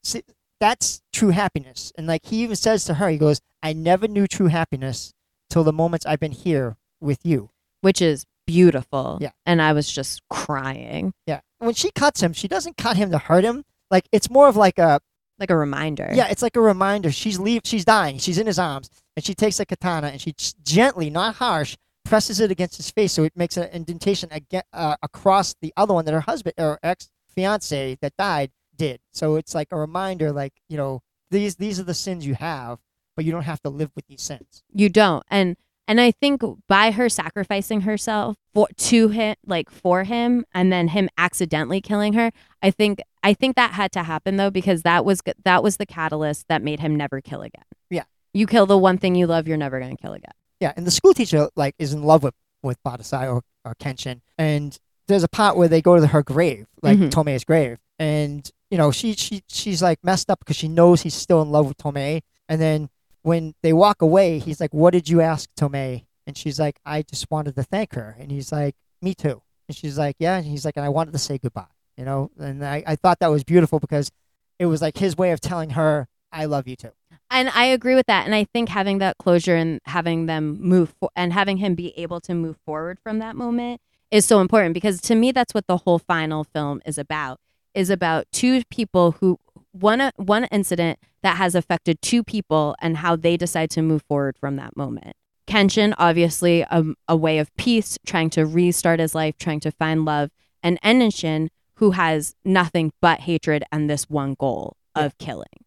[0.04, 0.24] See,
[0.60, 1.92] that's true happiness.
[1.98, 5.14] And like he even says to her, he goes, I never knew true happiness
[5.50, 7.50] till the moments I've been here with you.
[7.82, 9.18] which is beautiful.
[9.22, 9.32] Yeah.
[9.46, 11.42] And I was just crying, Yeah.
[11.60, 13.64] When she cuts him, she doesn't cut him to hurt him.
[13.92, 15.00] Like it's more of like a
[15.40, 16.10] like a reminder.
[16.14, 17.12] Yeah, it's like a reminder.
[17.12, 17.62] She's leave.
[17.64, 18.18] She's dying.
[18.20, 22.40] She's in his arms, and she takes a katana and she gently, not harsh, presses
[22.40, 24.30] it against his face so it makes an indentation
[24.74, 29.00] uh, across the other one that her husband or ex fiance that died did.
[29.12, 32.80] So it's like a reminder, like you know, these these are the sins you have,
[33.16, 34.64] but you don't have to live with these sins.
[34.74, 35.24] You don't.
[35.30, 35.56] And
[35.88, 40.90] and I think by her sacrificing herself for to him like for him and then
[40.90, 45.06] him accidentally killing her, I think I think that had to happen though because that
[45.06, 47.66] was that was the catalyst that made him never kill again.
[47.90, 48.04] Yeah.
[48.34, 50.32] You kill the one thing you love, you're never going to kill again.
[50.60, 54.22] Yeah, and the school teacher like is in love with with Battousai or, or Kenshin,
[54.38, 57.10] and there's a part where they go to her grave, like Mhm.
[57.10, 61.16] Tomei's grave, and you know she she she's like messed up because she knows he's
[61.16, 62.90] still in love with Tomei, and then
[63.24, 67.02] when they walk away, he's like, "What did you ask Tomei?" And she's like, "I
[67.02, 70.46] just wanted to thank her," and he's like, "Me too," and she's like, "Yeah," and
[70.46, 71.66] he's like, "And I wanted to say goodbye,"
[71.98, 74.12] you know, and I I thought that was beautiful because
[74.60, 76.92] it was like his way of telling her, "I love you too."
[77.32, 78.26] And I agree with that.
[78.26, 81.98] And I think having that closure and having them move for- and having him be
[81.98, 83.80] able to move forward from that moment
[84.12, 87.40] is so important because to me, that's what the whole final film is about
[87.74, 89.40] is about two people who
[89.72, 94.04] one uh, one incident that has affected two people and how they decide to move
[94.10, 95.16] forward from that moment.
[95.48, 100.04] Kenshin, obviously, a, a way of peace, trying to restart his life, trying to find
[100.04, 105.66] love, and Enshin, who has nothing but hatred and this one goal of killing.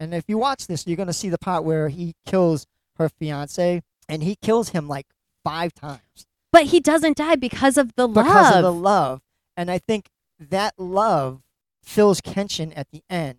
[0.00, 3.82] And if you watch this, you're gonna see the part where he kills her fiance,
[4.08, 5.06] and he kills him like
[5.44, 8.24] five times But he doesn't die because of the love.
[8.26, 9.20] because of the love.
[9.56, 10.08] And I think
[10.38, 11.42] that love
[11.82, 13.38] fills Kenshin at the end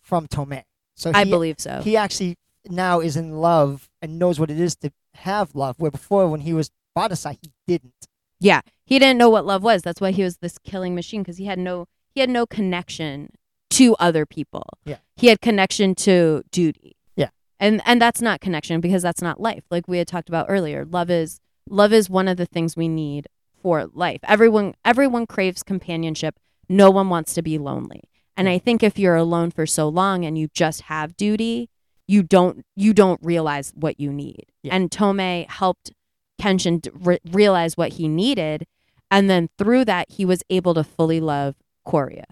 [0.00, 0.64] from Tomei.
[0.94, 1.80] So I believe so.
[1.82, 2.36] he actually
[2.68, 5.76] now is in love and knows what it is to have love.
[5.78, 8.08] Where before, when he was Battousai, he didn't.
[8.38, 9.82] Yeah, he didn't know what love was.
[9.82, 13.30] That's why he was this killing machine because he had no he had no connection
[13.70, 14.66] to other people.
[14.84, 14.96] Yeah.
[15.16, 16.96] he had connection to duty.
[17.16, 17.28] Yeah.
[17.58, 19.64] and and that's not connection because that's not life.
[19.70, 22.88] Like we had talked about earlier, love is love is one of the things we
[22.88, 23.28] need
[23.62, 24.20] for life.
[24.24, 26.36] Everyone everyone craves companionship.
[26.68, 28.04] No one wants to be lonely.
[28.36, 31.68] And I think if you're alone for so long and you just have duty,
[32.08, 34.46] you don't you don't realize what you need.
[34.62, 34.74] Yeah.
[34.74, 35.92] And Tome helped
[36.40, 38.66] Kenshin re- realize what he needed,
[39.10, 41.56] and then through that he was able to fully love
[41.86, 42.24] Kaoru.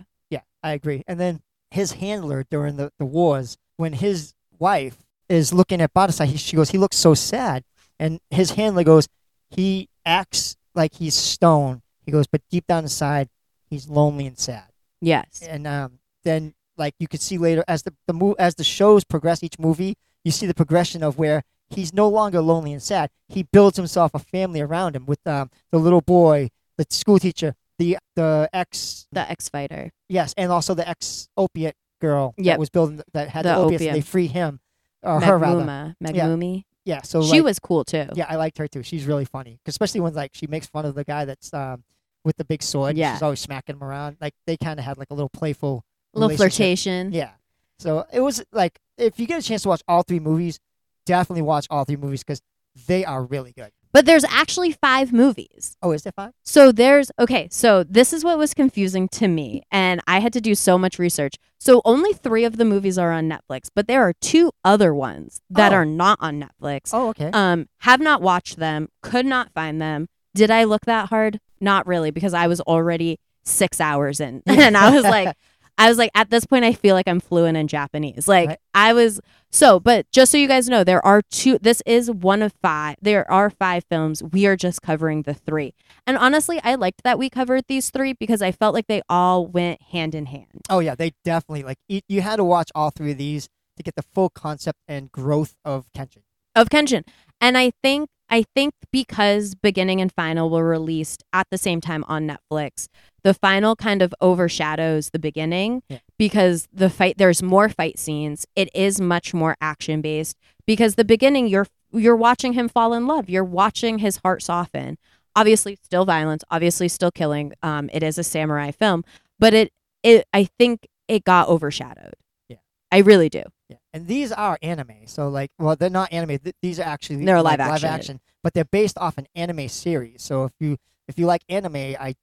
[0.63, 1.03] I agree.
[1.07, 1.41] And then
[1.71, 4.97] his handler during the, the wars, when his wife
[5.29, 7.65] is looking at Battousai, he, she goes, he looks so sad.
[7.99, 9.09] And his handler goes,
[9.51, 11.83] he acts like he's stone.
[12.05, 13.29] He goes, but deep down inside,
[13.69, 14.69] he's lonely and sad.
[15.01, 15.43] Yes.
[15.47, 19.05] And um, then, like you could see later, as the the mo- as the shows
[19.05, 23.11] progress, each movie, you see the progression of where he's no longer lonely and sad.
[23.29, 27.55] He builds himself a family around him with um, the little boy, the school teacher,
[27.79, 29.91] the the ex The ex fighter.
[30.09, 32.45] Yes, and also the ex opiate girl Yep.
[32.55, 33.83] that was building that had the, The opiates.
[33.83, 33.95] And opium.
[33.95, 34.61] they free him,
[35.03, 35.63] or her rather.
[35.65, 35.95] Megmuma.
[36.03, 36.65] Megmumi.
[36.85, 38.07] Yeah, so she like, was cool too.
[38.15, 38.83] Yeah, I liked her too.
[38.83, 41.85] She's really funny, especially when like she makes fun of the guy that's um
[42.25, 42.97] with the big sword.
[42.97, 43.15] Yeah.
[43.15, 44.17] she's always smacking him around.
[44.21, 47.13] Like they kind of had like a little playful A little flirtation.
[47.13, 47.31] Yeah,
[47.79, 50.59] so it was like if you get a chance to watch all three movies,
[51.05, 52.41] definitely watch all three movies because
[52.87, 53.71] they are really good.
[53.93, 55.77] But there's actually five movies.
[55.83, 56.33] Oh, is it five?
[56.45, 60.41] So there's okay, so this is what was confusing to me and I had to
[60.41, 61.35] do so much research.
[61.59, 65.41] So only 3 of the movies are on Netflix, but there are two other ones
[65.51, 65.77] that Oh.
[65.77, 66.91] are not on Netflix.
[66.93, 67.31] Oh, okay.
[67.33, 70.09] Um have not watched them, could not find them.
[70.35, 71.41] Did I look that hard?
[71.61, 74.43] Not really because I was already 6 hours in.
[74.47, 75.35] and I was like
[75.79, 78.29] I was like at this point I feel like I'm fluent in Japanese.
[78.29, 78.59] Like Right.
[78.75, 81.59] I was so, but just so you guys know, there are two.
[81.59, 82.97] This is one of five.
[83.01, 84.23] There are five films.
[84.23, 85.75] We are just covering the three.
[86.07, 89.47] And honestly, I liked that we covered these three because I felt like they all
[89.47, 90.67] went hand in hand.
[90.69, 93.95] oh yeah, they definitely like you had to watch all three of these to get
[93.95, 96.23] the full concept and growth of Kenshin.
[96.55, 97.05] of Kenshin.
[97.41, 102.05] And I think I think because beginning and final were released at the same time
[102.09, 102.89] on Netflix,
[103.25, 105.99] the final kind of overshadows the beginning Yeah.
[106.19, 108.45] because the fight there's more fight scenes.
[108.55, 113.07] It is much more action based because the beginning you're you're watching him fall in
[113.07, 113.31] love.
[113.31, 114.99] You're watching his heart soften.
[115.35, 117.53] Obviously still violence, obviously still killing.
[117.63, 119.05] Um it is a samurai film,
[119.39, 119.73] but it
[120.03, 122.15] it I think it got overshadowed.
[122.49, 122.59] Yeah.
[122.93, 123.43] I really do.
[123.69, 126.39] Yeah, and these are anime, so like, well, they're not anime.
[126.39, 127.89] Th- these are actually They're like, live live action.
[127.91, 130.23] action, but they're based off an anime series.
[130.23, 132.15] So if you if you like anime, I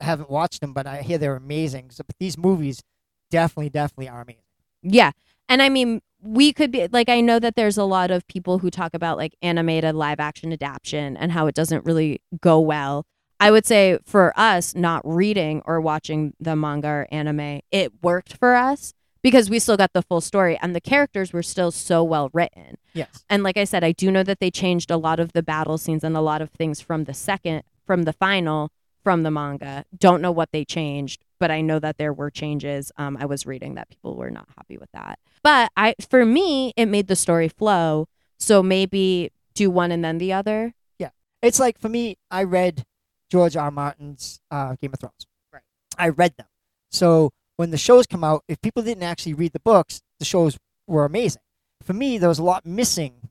[0.00, 1.90] haven't watched them, but I hear they're amazing.
[1.92, 2.82] So but these movies
[3.30, 4.42] definitely, definitely are amazing.
[4.82, 5.12] Yeah.
[5.48, 8.58] And I mean, we could be like, I know that there's a lot of people
[8.58, 13.06] who talk about like animated live action adaptation and how it doesn't really go well.
[13.40, 18.36] I would say for us, not reading or watching the manga or anime, it worked
[18.36, 22.02] for us because we still got the full story and the characters were still so
[22.02, 22.76] well written.
[22.92, 23.24] Yes.
[23.30, 25.78] And like I said, I do know that they changed a lot of the battle
[25.78, 28.70] scenes and a lot of things from the second, from the final,
[29.02, 29.84] from the manga.
[29.96, 32.92] Don't know what they changed, but I know that there were changes.
[32.96, 35.18] Um, I was reading that people were not happy with that.
[35.42, 38.08] But I, for me, it made the story flow.
[38.38, 40.74] So maybe do one and then the other.
[40.98, 41.10] Yeah.
[41.42, 42.84] It's like for me, I read
[43.30, 43.64] George R.
[43.64, 43.70] R.
[43.70, 45.26] Martin's uh, Game of Thrones.
[45.52, 45.62] Right.
[45.96, 46.46] I read them.
[46.90, 50.58] So when the shows come out, if people didn't actually read the books, the shows
[50.86, 51.42] were amazing.
[51.82, 53.30] For me, there was a lot missing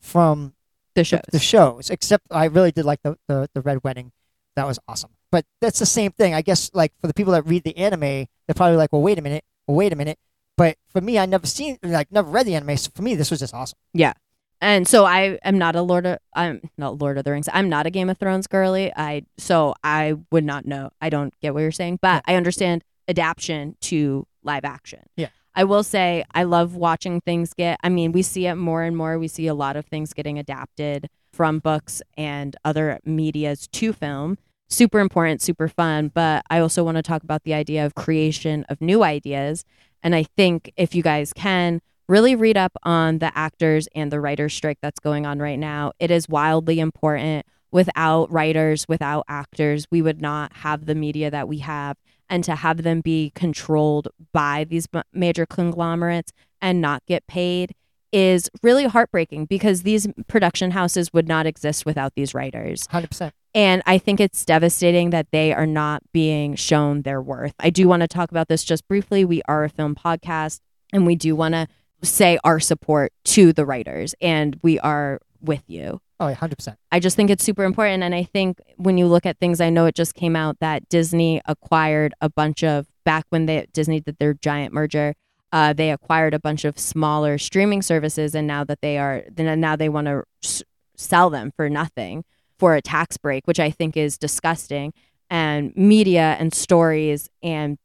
[0.00, 0.54] from
[0.94, 1.20] The the, shows.
[1.32, 4.12] the shows, except I really did like the, the, the Red Wedding.
[4.56, 5.10] That was awesome.
[5.30, 6.34] But that's the same thing.
[6.34, 9.18] I guess, like, for the people that read the anime, they're probably like, well, wait
[9.18, 9.44] a minute.
[9.66, 10.18] Well, wait a minute.
[10.56, 12.76] But for me, I never seen, like, never read the anime.
[12.76, 13.78] So for me, this was just awesome.
[13.94, 14.12] Yeah,
[14.60, 17.48] and so I am not a Lord of I'm not Lord of the Rings.
[17.52, 18.92] I'm not a Game of Thrones girly.
[18.94, 20.90] I so I would not know.
[21.00, 25.02] I don't get what you're saying, but I understand adaptation to live action.
[25.16, 25.28] Yeah.
[25.54, 28.96] I will say I love watching things get I mean, we see it more and
[28.96, 29.18] more.
[29.18, 34.38] We see a lot of things getting adapted from books and other medias to film.
[34.68, 38.64] Super important, super fun, but I also want to talk about the idea of creation
[38.68, 39.64] of new ideas
[40.02, 44.20] And I think if you guys can really read up on the actors and the
[44.20, 47.46] writers strike that's going on right now, it is wildly important.
[47.72, 51.96] Without writers, without actors, we would not have the media that we have.
[52.30, 57.74] And to have them be controlled by these major conglomerates and not get paid
[58.12, 62.86] is really heartbreaking because these production houses would not exist without these writers.
[62.88, 63.32] 100%.
[63.54, 67.54] And I think it's devastating that they are not being shown their worth.
[67.58, 69.24] I do want to talk about this just briefly.
[69.24, 70.60] We are a film podcast
[70.92, 71.66] and we do want to
[72.02, 76.00] say our support to the writers and we are with you.
[76.20, 76.76] Oh, 100%.
[76.92, 78.02] I just think it's super important.
[78.02, 80.86] And I think when you look at things, I know it just came out that
[80.90, 85.14] Disney acquired a bunch of, back when they, Disney did their giant merger,
[85.50, 88.34] uh, they acquired a bunch of smaller streaming services.
[88.34, 90.62] And now that they are, now they want to s-
[90.94, 92.24] sell them for nothing
[92.58, 94.92] for a tax break, which I think is disgusting.
[95.30, 97.78] And media and stories and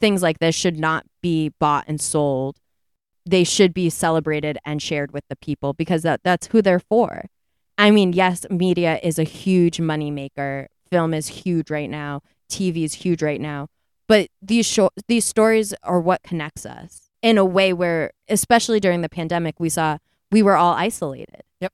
[0.00, 2.58] things like this should not be bought and sold.
[3.24, 7.26] They should be celebrated and shared with the people because that, that's who they're for.
[7.78, 10.66] I mean, yes, media is a huge moneymaker.
[10.90, 12.22] Film is huge right now.
[12.50, 13.68] TV is huge right now.
[14.08, 19.02] But these show, these stories are what connects us in a way where, especially during
[19.02, 19.98] the pandemic, we saw
[20.30, 21.72] we were all isolated Yep,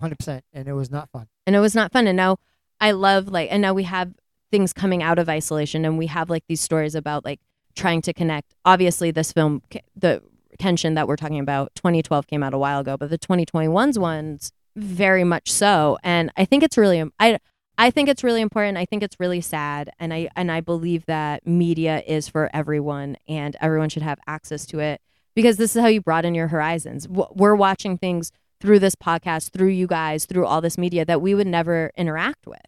[0.00, 0.40] 100%.
[0.52, 1.28] And it was not fun.
[1.46, 2.06] and it was not fun.
[2.06, 2.38] And now
[2.80, 4.14] I love like, and now we have
[4.50, 7.40] things coming out of isolation, and we have like these stories about like
[7.74, 8.54] trying to connect.
[8.64, 9.62] Obviously, this film,
[9.96, 10.22] the
[10.58, 14.52] Kenshin that we're talking about, 2012 came out a while ago, but the 2021's ones
[14.76, 15.98] very much so.
[16.02, 17.38] And I think it's really, I,
[17.78, 18.78] I think it's really important.
[18.78, 23.16] I think it's really sad, and I and I believe that media is for everyone,
[23.26, 25.00] and everyone should have access to it
[25.34, 27.08] because this is how you broaden your horizons.
[27.08, 28.30] We're watching things
[28.60, 32.46] through this podcast, through you guys, through all this media that we would never interact
[32.46, 32.60] with.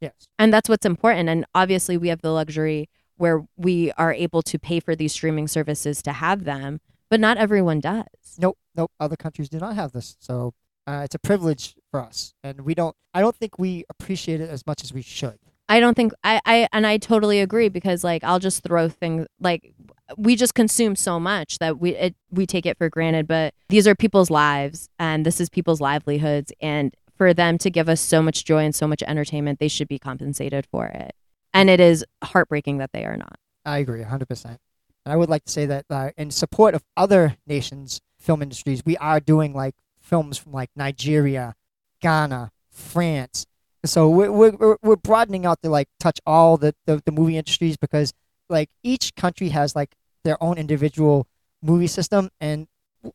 [0.00, 0.28] Yes.
[0.38, 1.28] And that's what's important.
[1.28, 2.88] And obviously, we have the luxury
[3.18, 7.36] where we are able to pay for these streaming services to have them, but not
[7.36, 8.04] everyone does.
[8.38, 8.90] Nope, nope.
[8.98, 10.54] Other countries do not have this, so
[10.86, 12.94] uh, it's a privilege for us, and we don't.
[13.14, 15.38] I don't think we appreciate it as much as we should.
[15.68, 19.26] I don't think I, I and I totally agree because like I'll just throw things
[19.40, 19.74] like
[20.16, 23.88] we just consume so much that we it, we take it for granted but these
[23.88, 28.22] are people's lives and this is people's livelihoods and for them to give us so
[28.22, 31.16] much joy and so much entertainment they should be compensated for it
[31.52, 34.28] and it is heartbreaking that they are not I agree, 100.
[34.28, 34.60] percent
[35.04, 38.82] And I would like to say that uh, in support of other nations' film industries,
[38.86, 39.74] we are doing like
[40.06, 41.54] films from like Nigeria,
[42.00, 43.46] Ghana, France.
[43.84, 47.76] So we're we're, we're- broadening out to like touch all the, the the movie industries
[47.76, 48.12] because
[48.48, 51.26] like each country has like their own individual
[51.62, 52.66] movie system and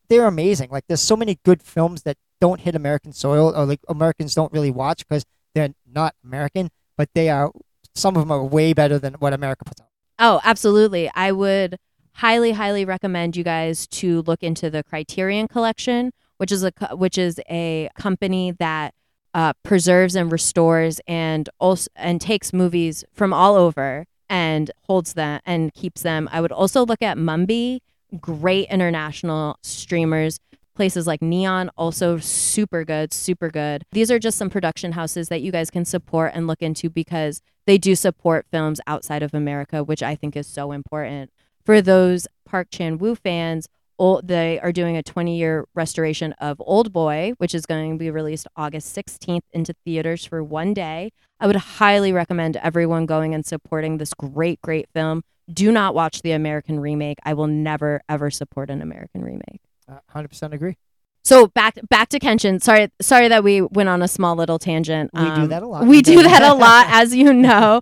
[0.07, 0.69] they're amazing.
[0.69, 4.51] Like there's so many good films that don't hit American soil or like Americans don't
[4.53, 7.51] really watch because they're not American, but they are
[7.93, 9.87] some of them are way better than what America puts out.
[10.19, 11.11] Oh, absolutely.
[11.13, 11.77] I would
[12.13, 17.19] highly, highly recommend you guys to look into the Criterion Collection, which is a which
[17.19, 18.95] is a company that
[19.35, 25.39] uh, preserves and restores and also and takes movies from all over and holds them
[25.45, 26.27] and keeps them.
[26.31, 27.81] I would also look at Mubi,
[28.19, 30.39] great international streamers.
[30.73, 33.83] Places like Neon, also super good, super good.
[33.91, 37.43] These are just some production houses that you guys can support and look into because
[37.67, 41.29] they do support films outside of America, which I think is so important.
[41.63, 43.67] For those Park Chan-wook fans,
[44.01, 47.97] ol- they are doing a 20 year restoration of Old Boy, which is going to
[47.97, 51.11] be released August 16th into theaters for one day.
[51.39, 55.23] I would highly recommend everyone going and supporting this great, great film.
[55.51, 57.17] Do not watch the American remake.
[57.23, 59.61] I will never, ever support an American remake.
[59.89, 60.75] Uh, 100% agree.
[61.23, 62.59] So back back to Kenshin.
[62.63, 65.11] Sorry, sorry that we went on a small little tangent.
[65.13, 65.85] We do Um, that a lot.
[65.85, 67.81] We do that a lot, as you know.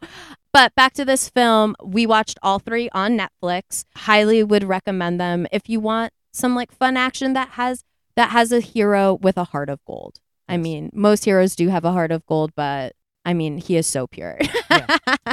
[0.51, 3.85] But back to this film, we watched all three on Netflix.
[3.95, 7.83] Highly would recommend them if you want some like fun action that has
[8.15, 10.19] that has a hero with a heart of gold.
[10.47, 13.87] I mean, most heroes do have a heart of gold, but I mean, he is
[13.87, 14.39] so pure.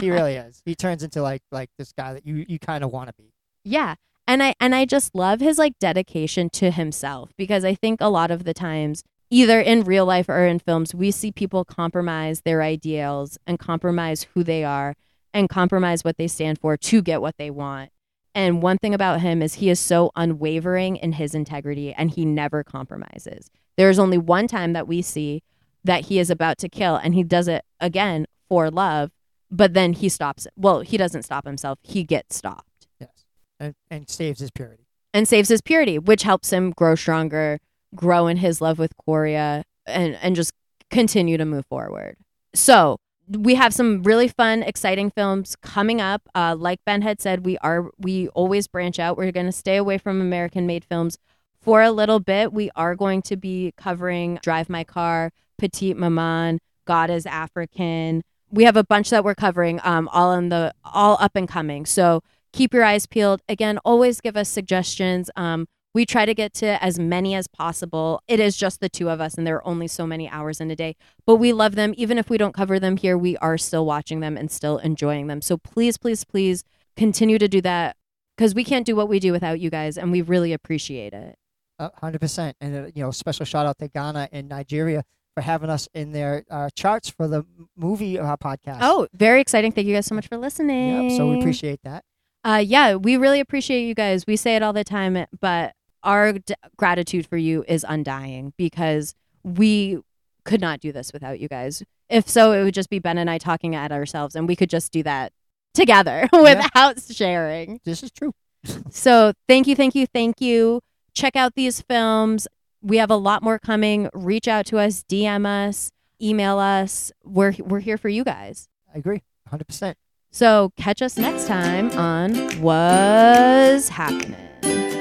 [0.00, 0.60] He really is.
[0.66, 3.32] He turns into like like this guy that you you kind of want to be.
[3.64, 3.94] Yeah.
[4.26, 8.10] And I and I just love his like dedication to himself because I think a
[8.10, 12.42] lot of the times either in real life or in films we see people compromise
[12.42, 14.94] their ideals and compromise who they are
[15.36, 17.90] and compromise what they stand for to get what they want.
[18.34, 22.24] And one thing about him is he is so unwavering in his integrity and he
[22.24, 23.50] never compromises.
[23.76, 25.42] There's only one time that we see
[25.84, 29.10] that he is about to kill and he does it again for love,
[29.50, 30.46] but then he stops.
[30.56, 31.78] Well, he doesn't stop himself.
[31.82, 33.26] He gets stopped Yes,
[33.60, 34.86] and and saves his purity.
[35.12, 37.58] and saves his purity, which helps him grow stronger,
[37.94, 40.52] grow in his love with Kaoru, and and just
[40.90, 42.16] continue to move forward.
[42.54, 42.96] So
[43.28, 46.28] we have some really fun, exciting films coming up.
[46.34, 49.16] Uh, like Ben had said, we are we always branch out.
[49.16, 51.18] We're going to stay away from American-made films
[51.60, 52.52] for a little bit.
[52.52, 58.22] We are going to be covering Drive My Car, Petite Maman, God is African.
[58.50, 61.84] We have a bunch that we're covering, um, all in the all up and coming.
[61.84, 62.22] So
[62.52, 63.42] keep your eyes peeled.
[63.48, 65.30] Again, always give us suggestions.
[65.34, 65.66] Um,
[65.96, 68.22] we try to get to as many as possible.
[68.28, 70.70] It is just the two of us, and there are only so many hours in
[70.70, 70.94] a day.
[71.24, 71.94] But we love them.
[71.96, 75.26] Even if we don't cover them here, we are still watching them and still enjoying
[75.26, 75.40] them.
[75.40, 76.64] So please, please, please
[76.98, 77.96] continue to do that
[78.36, 81.36] because we can't do what we do without you guys, and we really appreciate it.
[81.80, 82.58] hundred percent.
[82.60, 85.02] And uh, you know, special shout out to Ghana and Nigeria
[85.34, 88.80] for having us in their uh, charts for the movie uh, podcast.
[88.82, 89.72] Oh, very exciting.
[89.72, 91.08] Thank you guys so much for listening.
[91.08, 92.04] Yep, so we appreciate that.
[92.44, 94.26] Uh, yeah, we really appreciate you guys.
[94.26, 95.72] We say it all the time, but
[96.06, 99.98] our d- gratitude for you is undying because we
[100.44, 101.82] could not do this without you guys.
[102.08, 104.70] If so, it would just be Ben and I talking at ourselves, and we could
[104.70, 105.32] just do that
[105.74, 107.80] together without sharing.
[107.84, 108.32] This is true.
[108.90, 110.80] So thank you, thank you, thank you.
[111.14, 112.48] Check out these films.
[112.82, 114.08] We have a lot more coming.
[114.12, 117.12] Reach out to us, DM us, email us.
[117.22, 118.68] We're we're here for you guys.
[118.92, 119.96] I agree, hundred percent.
[120.32, 124.95] So catch us next time on Woz Happening.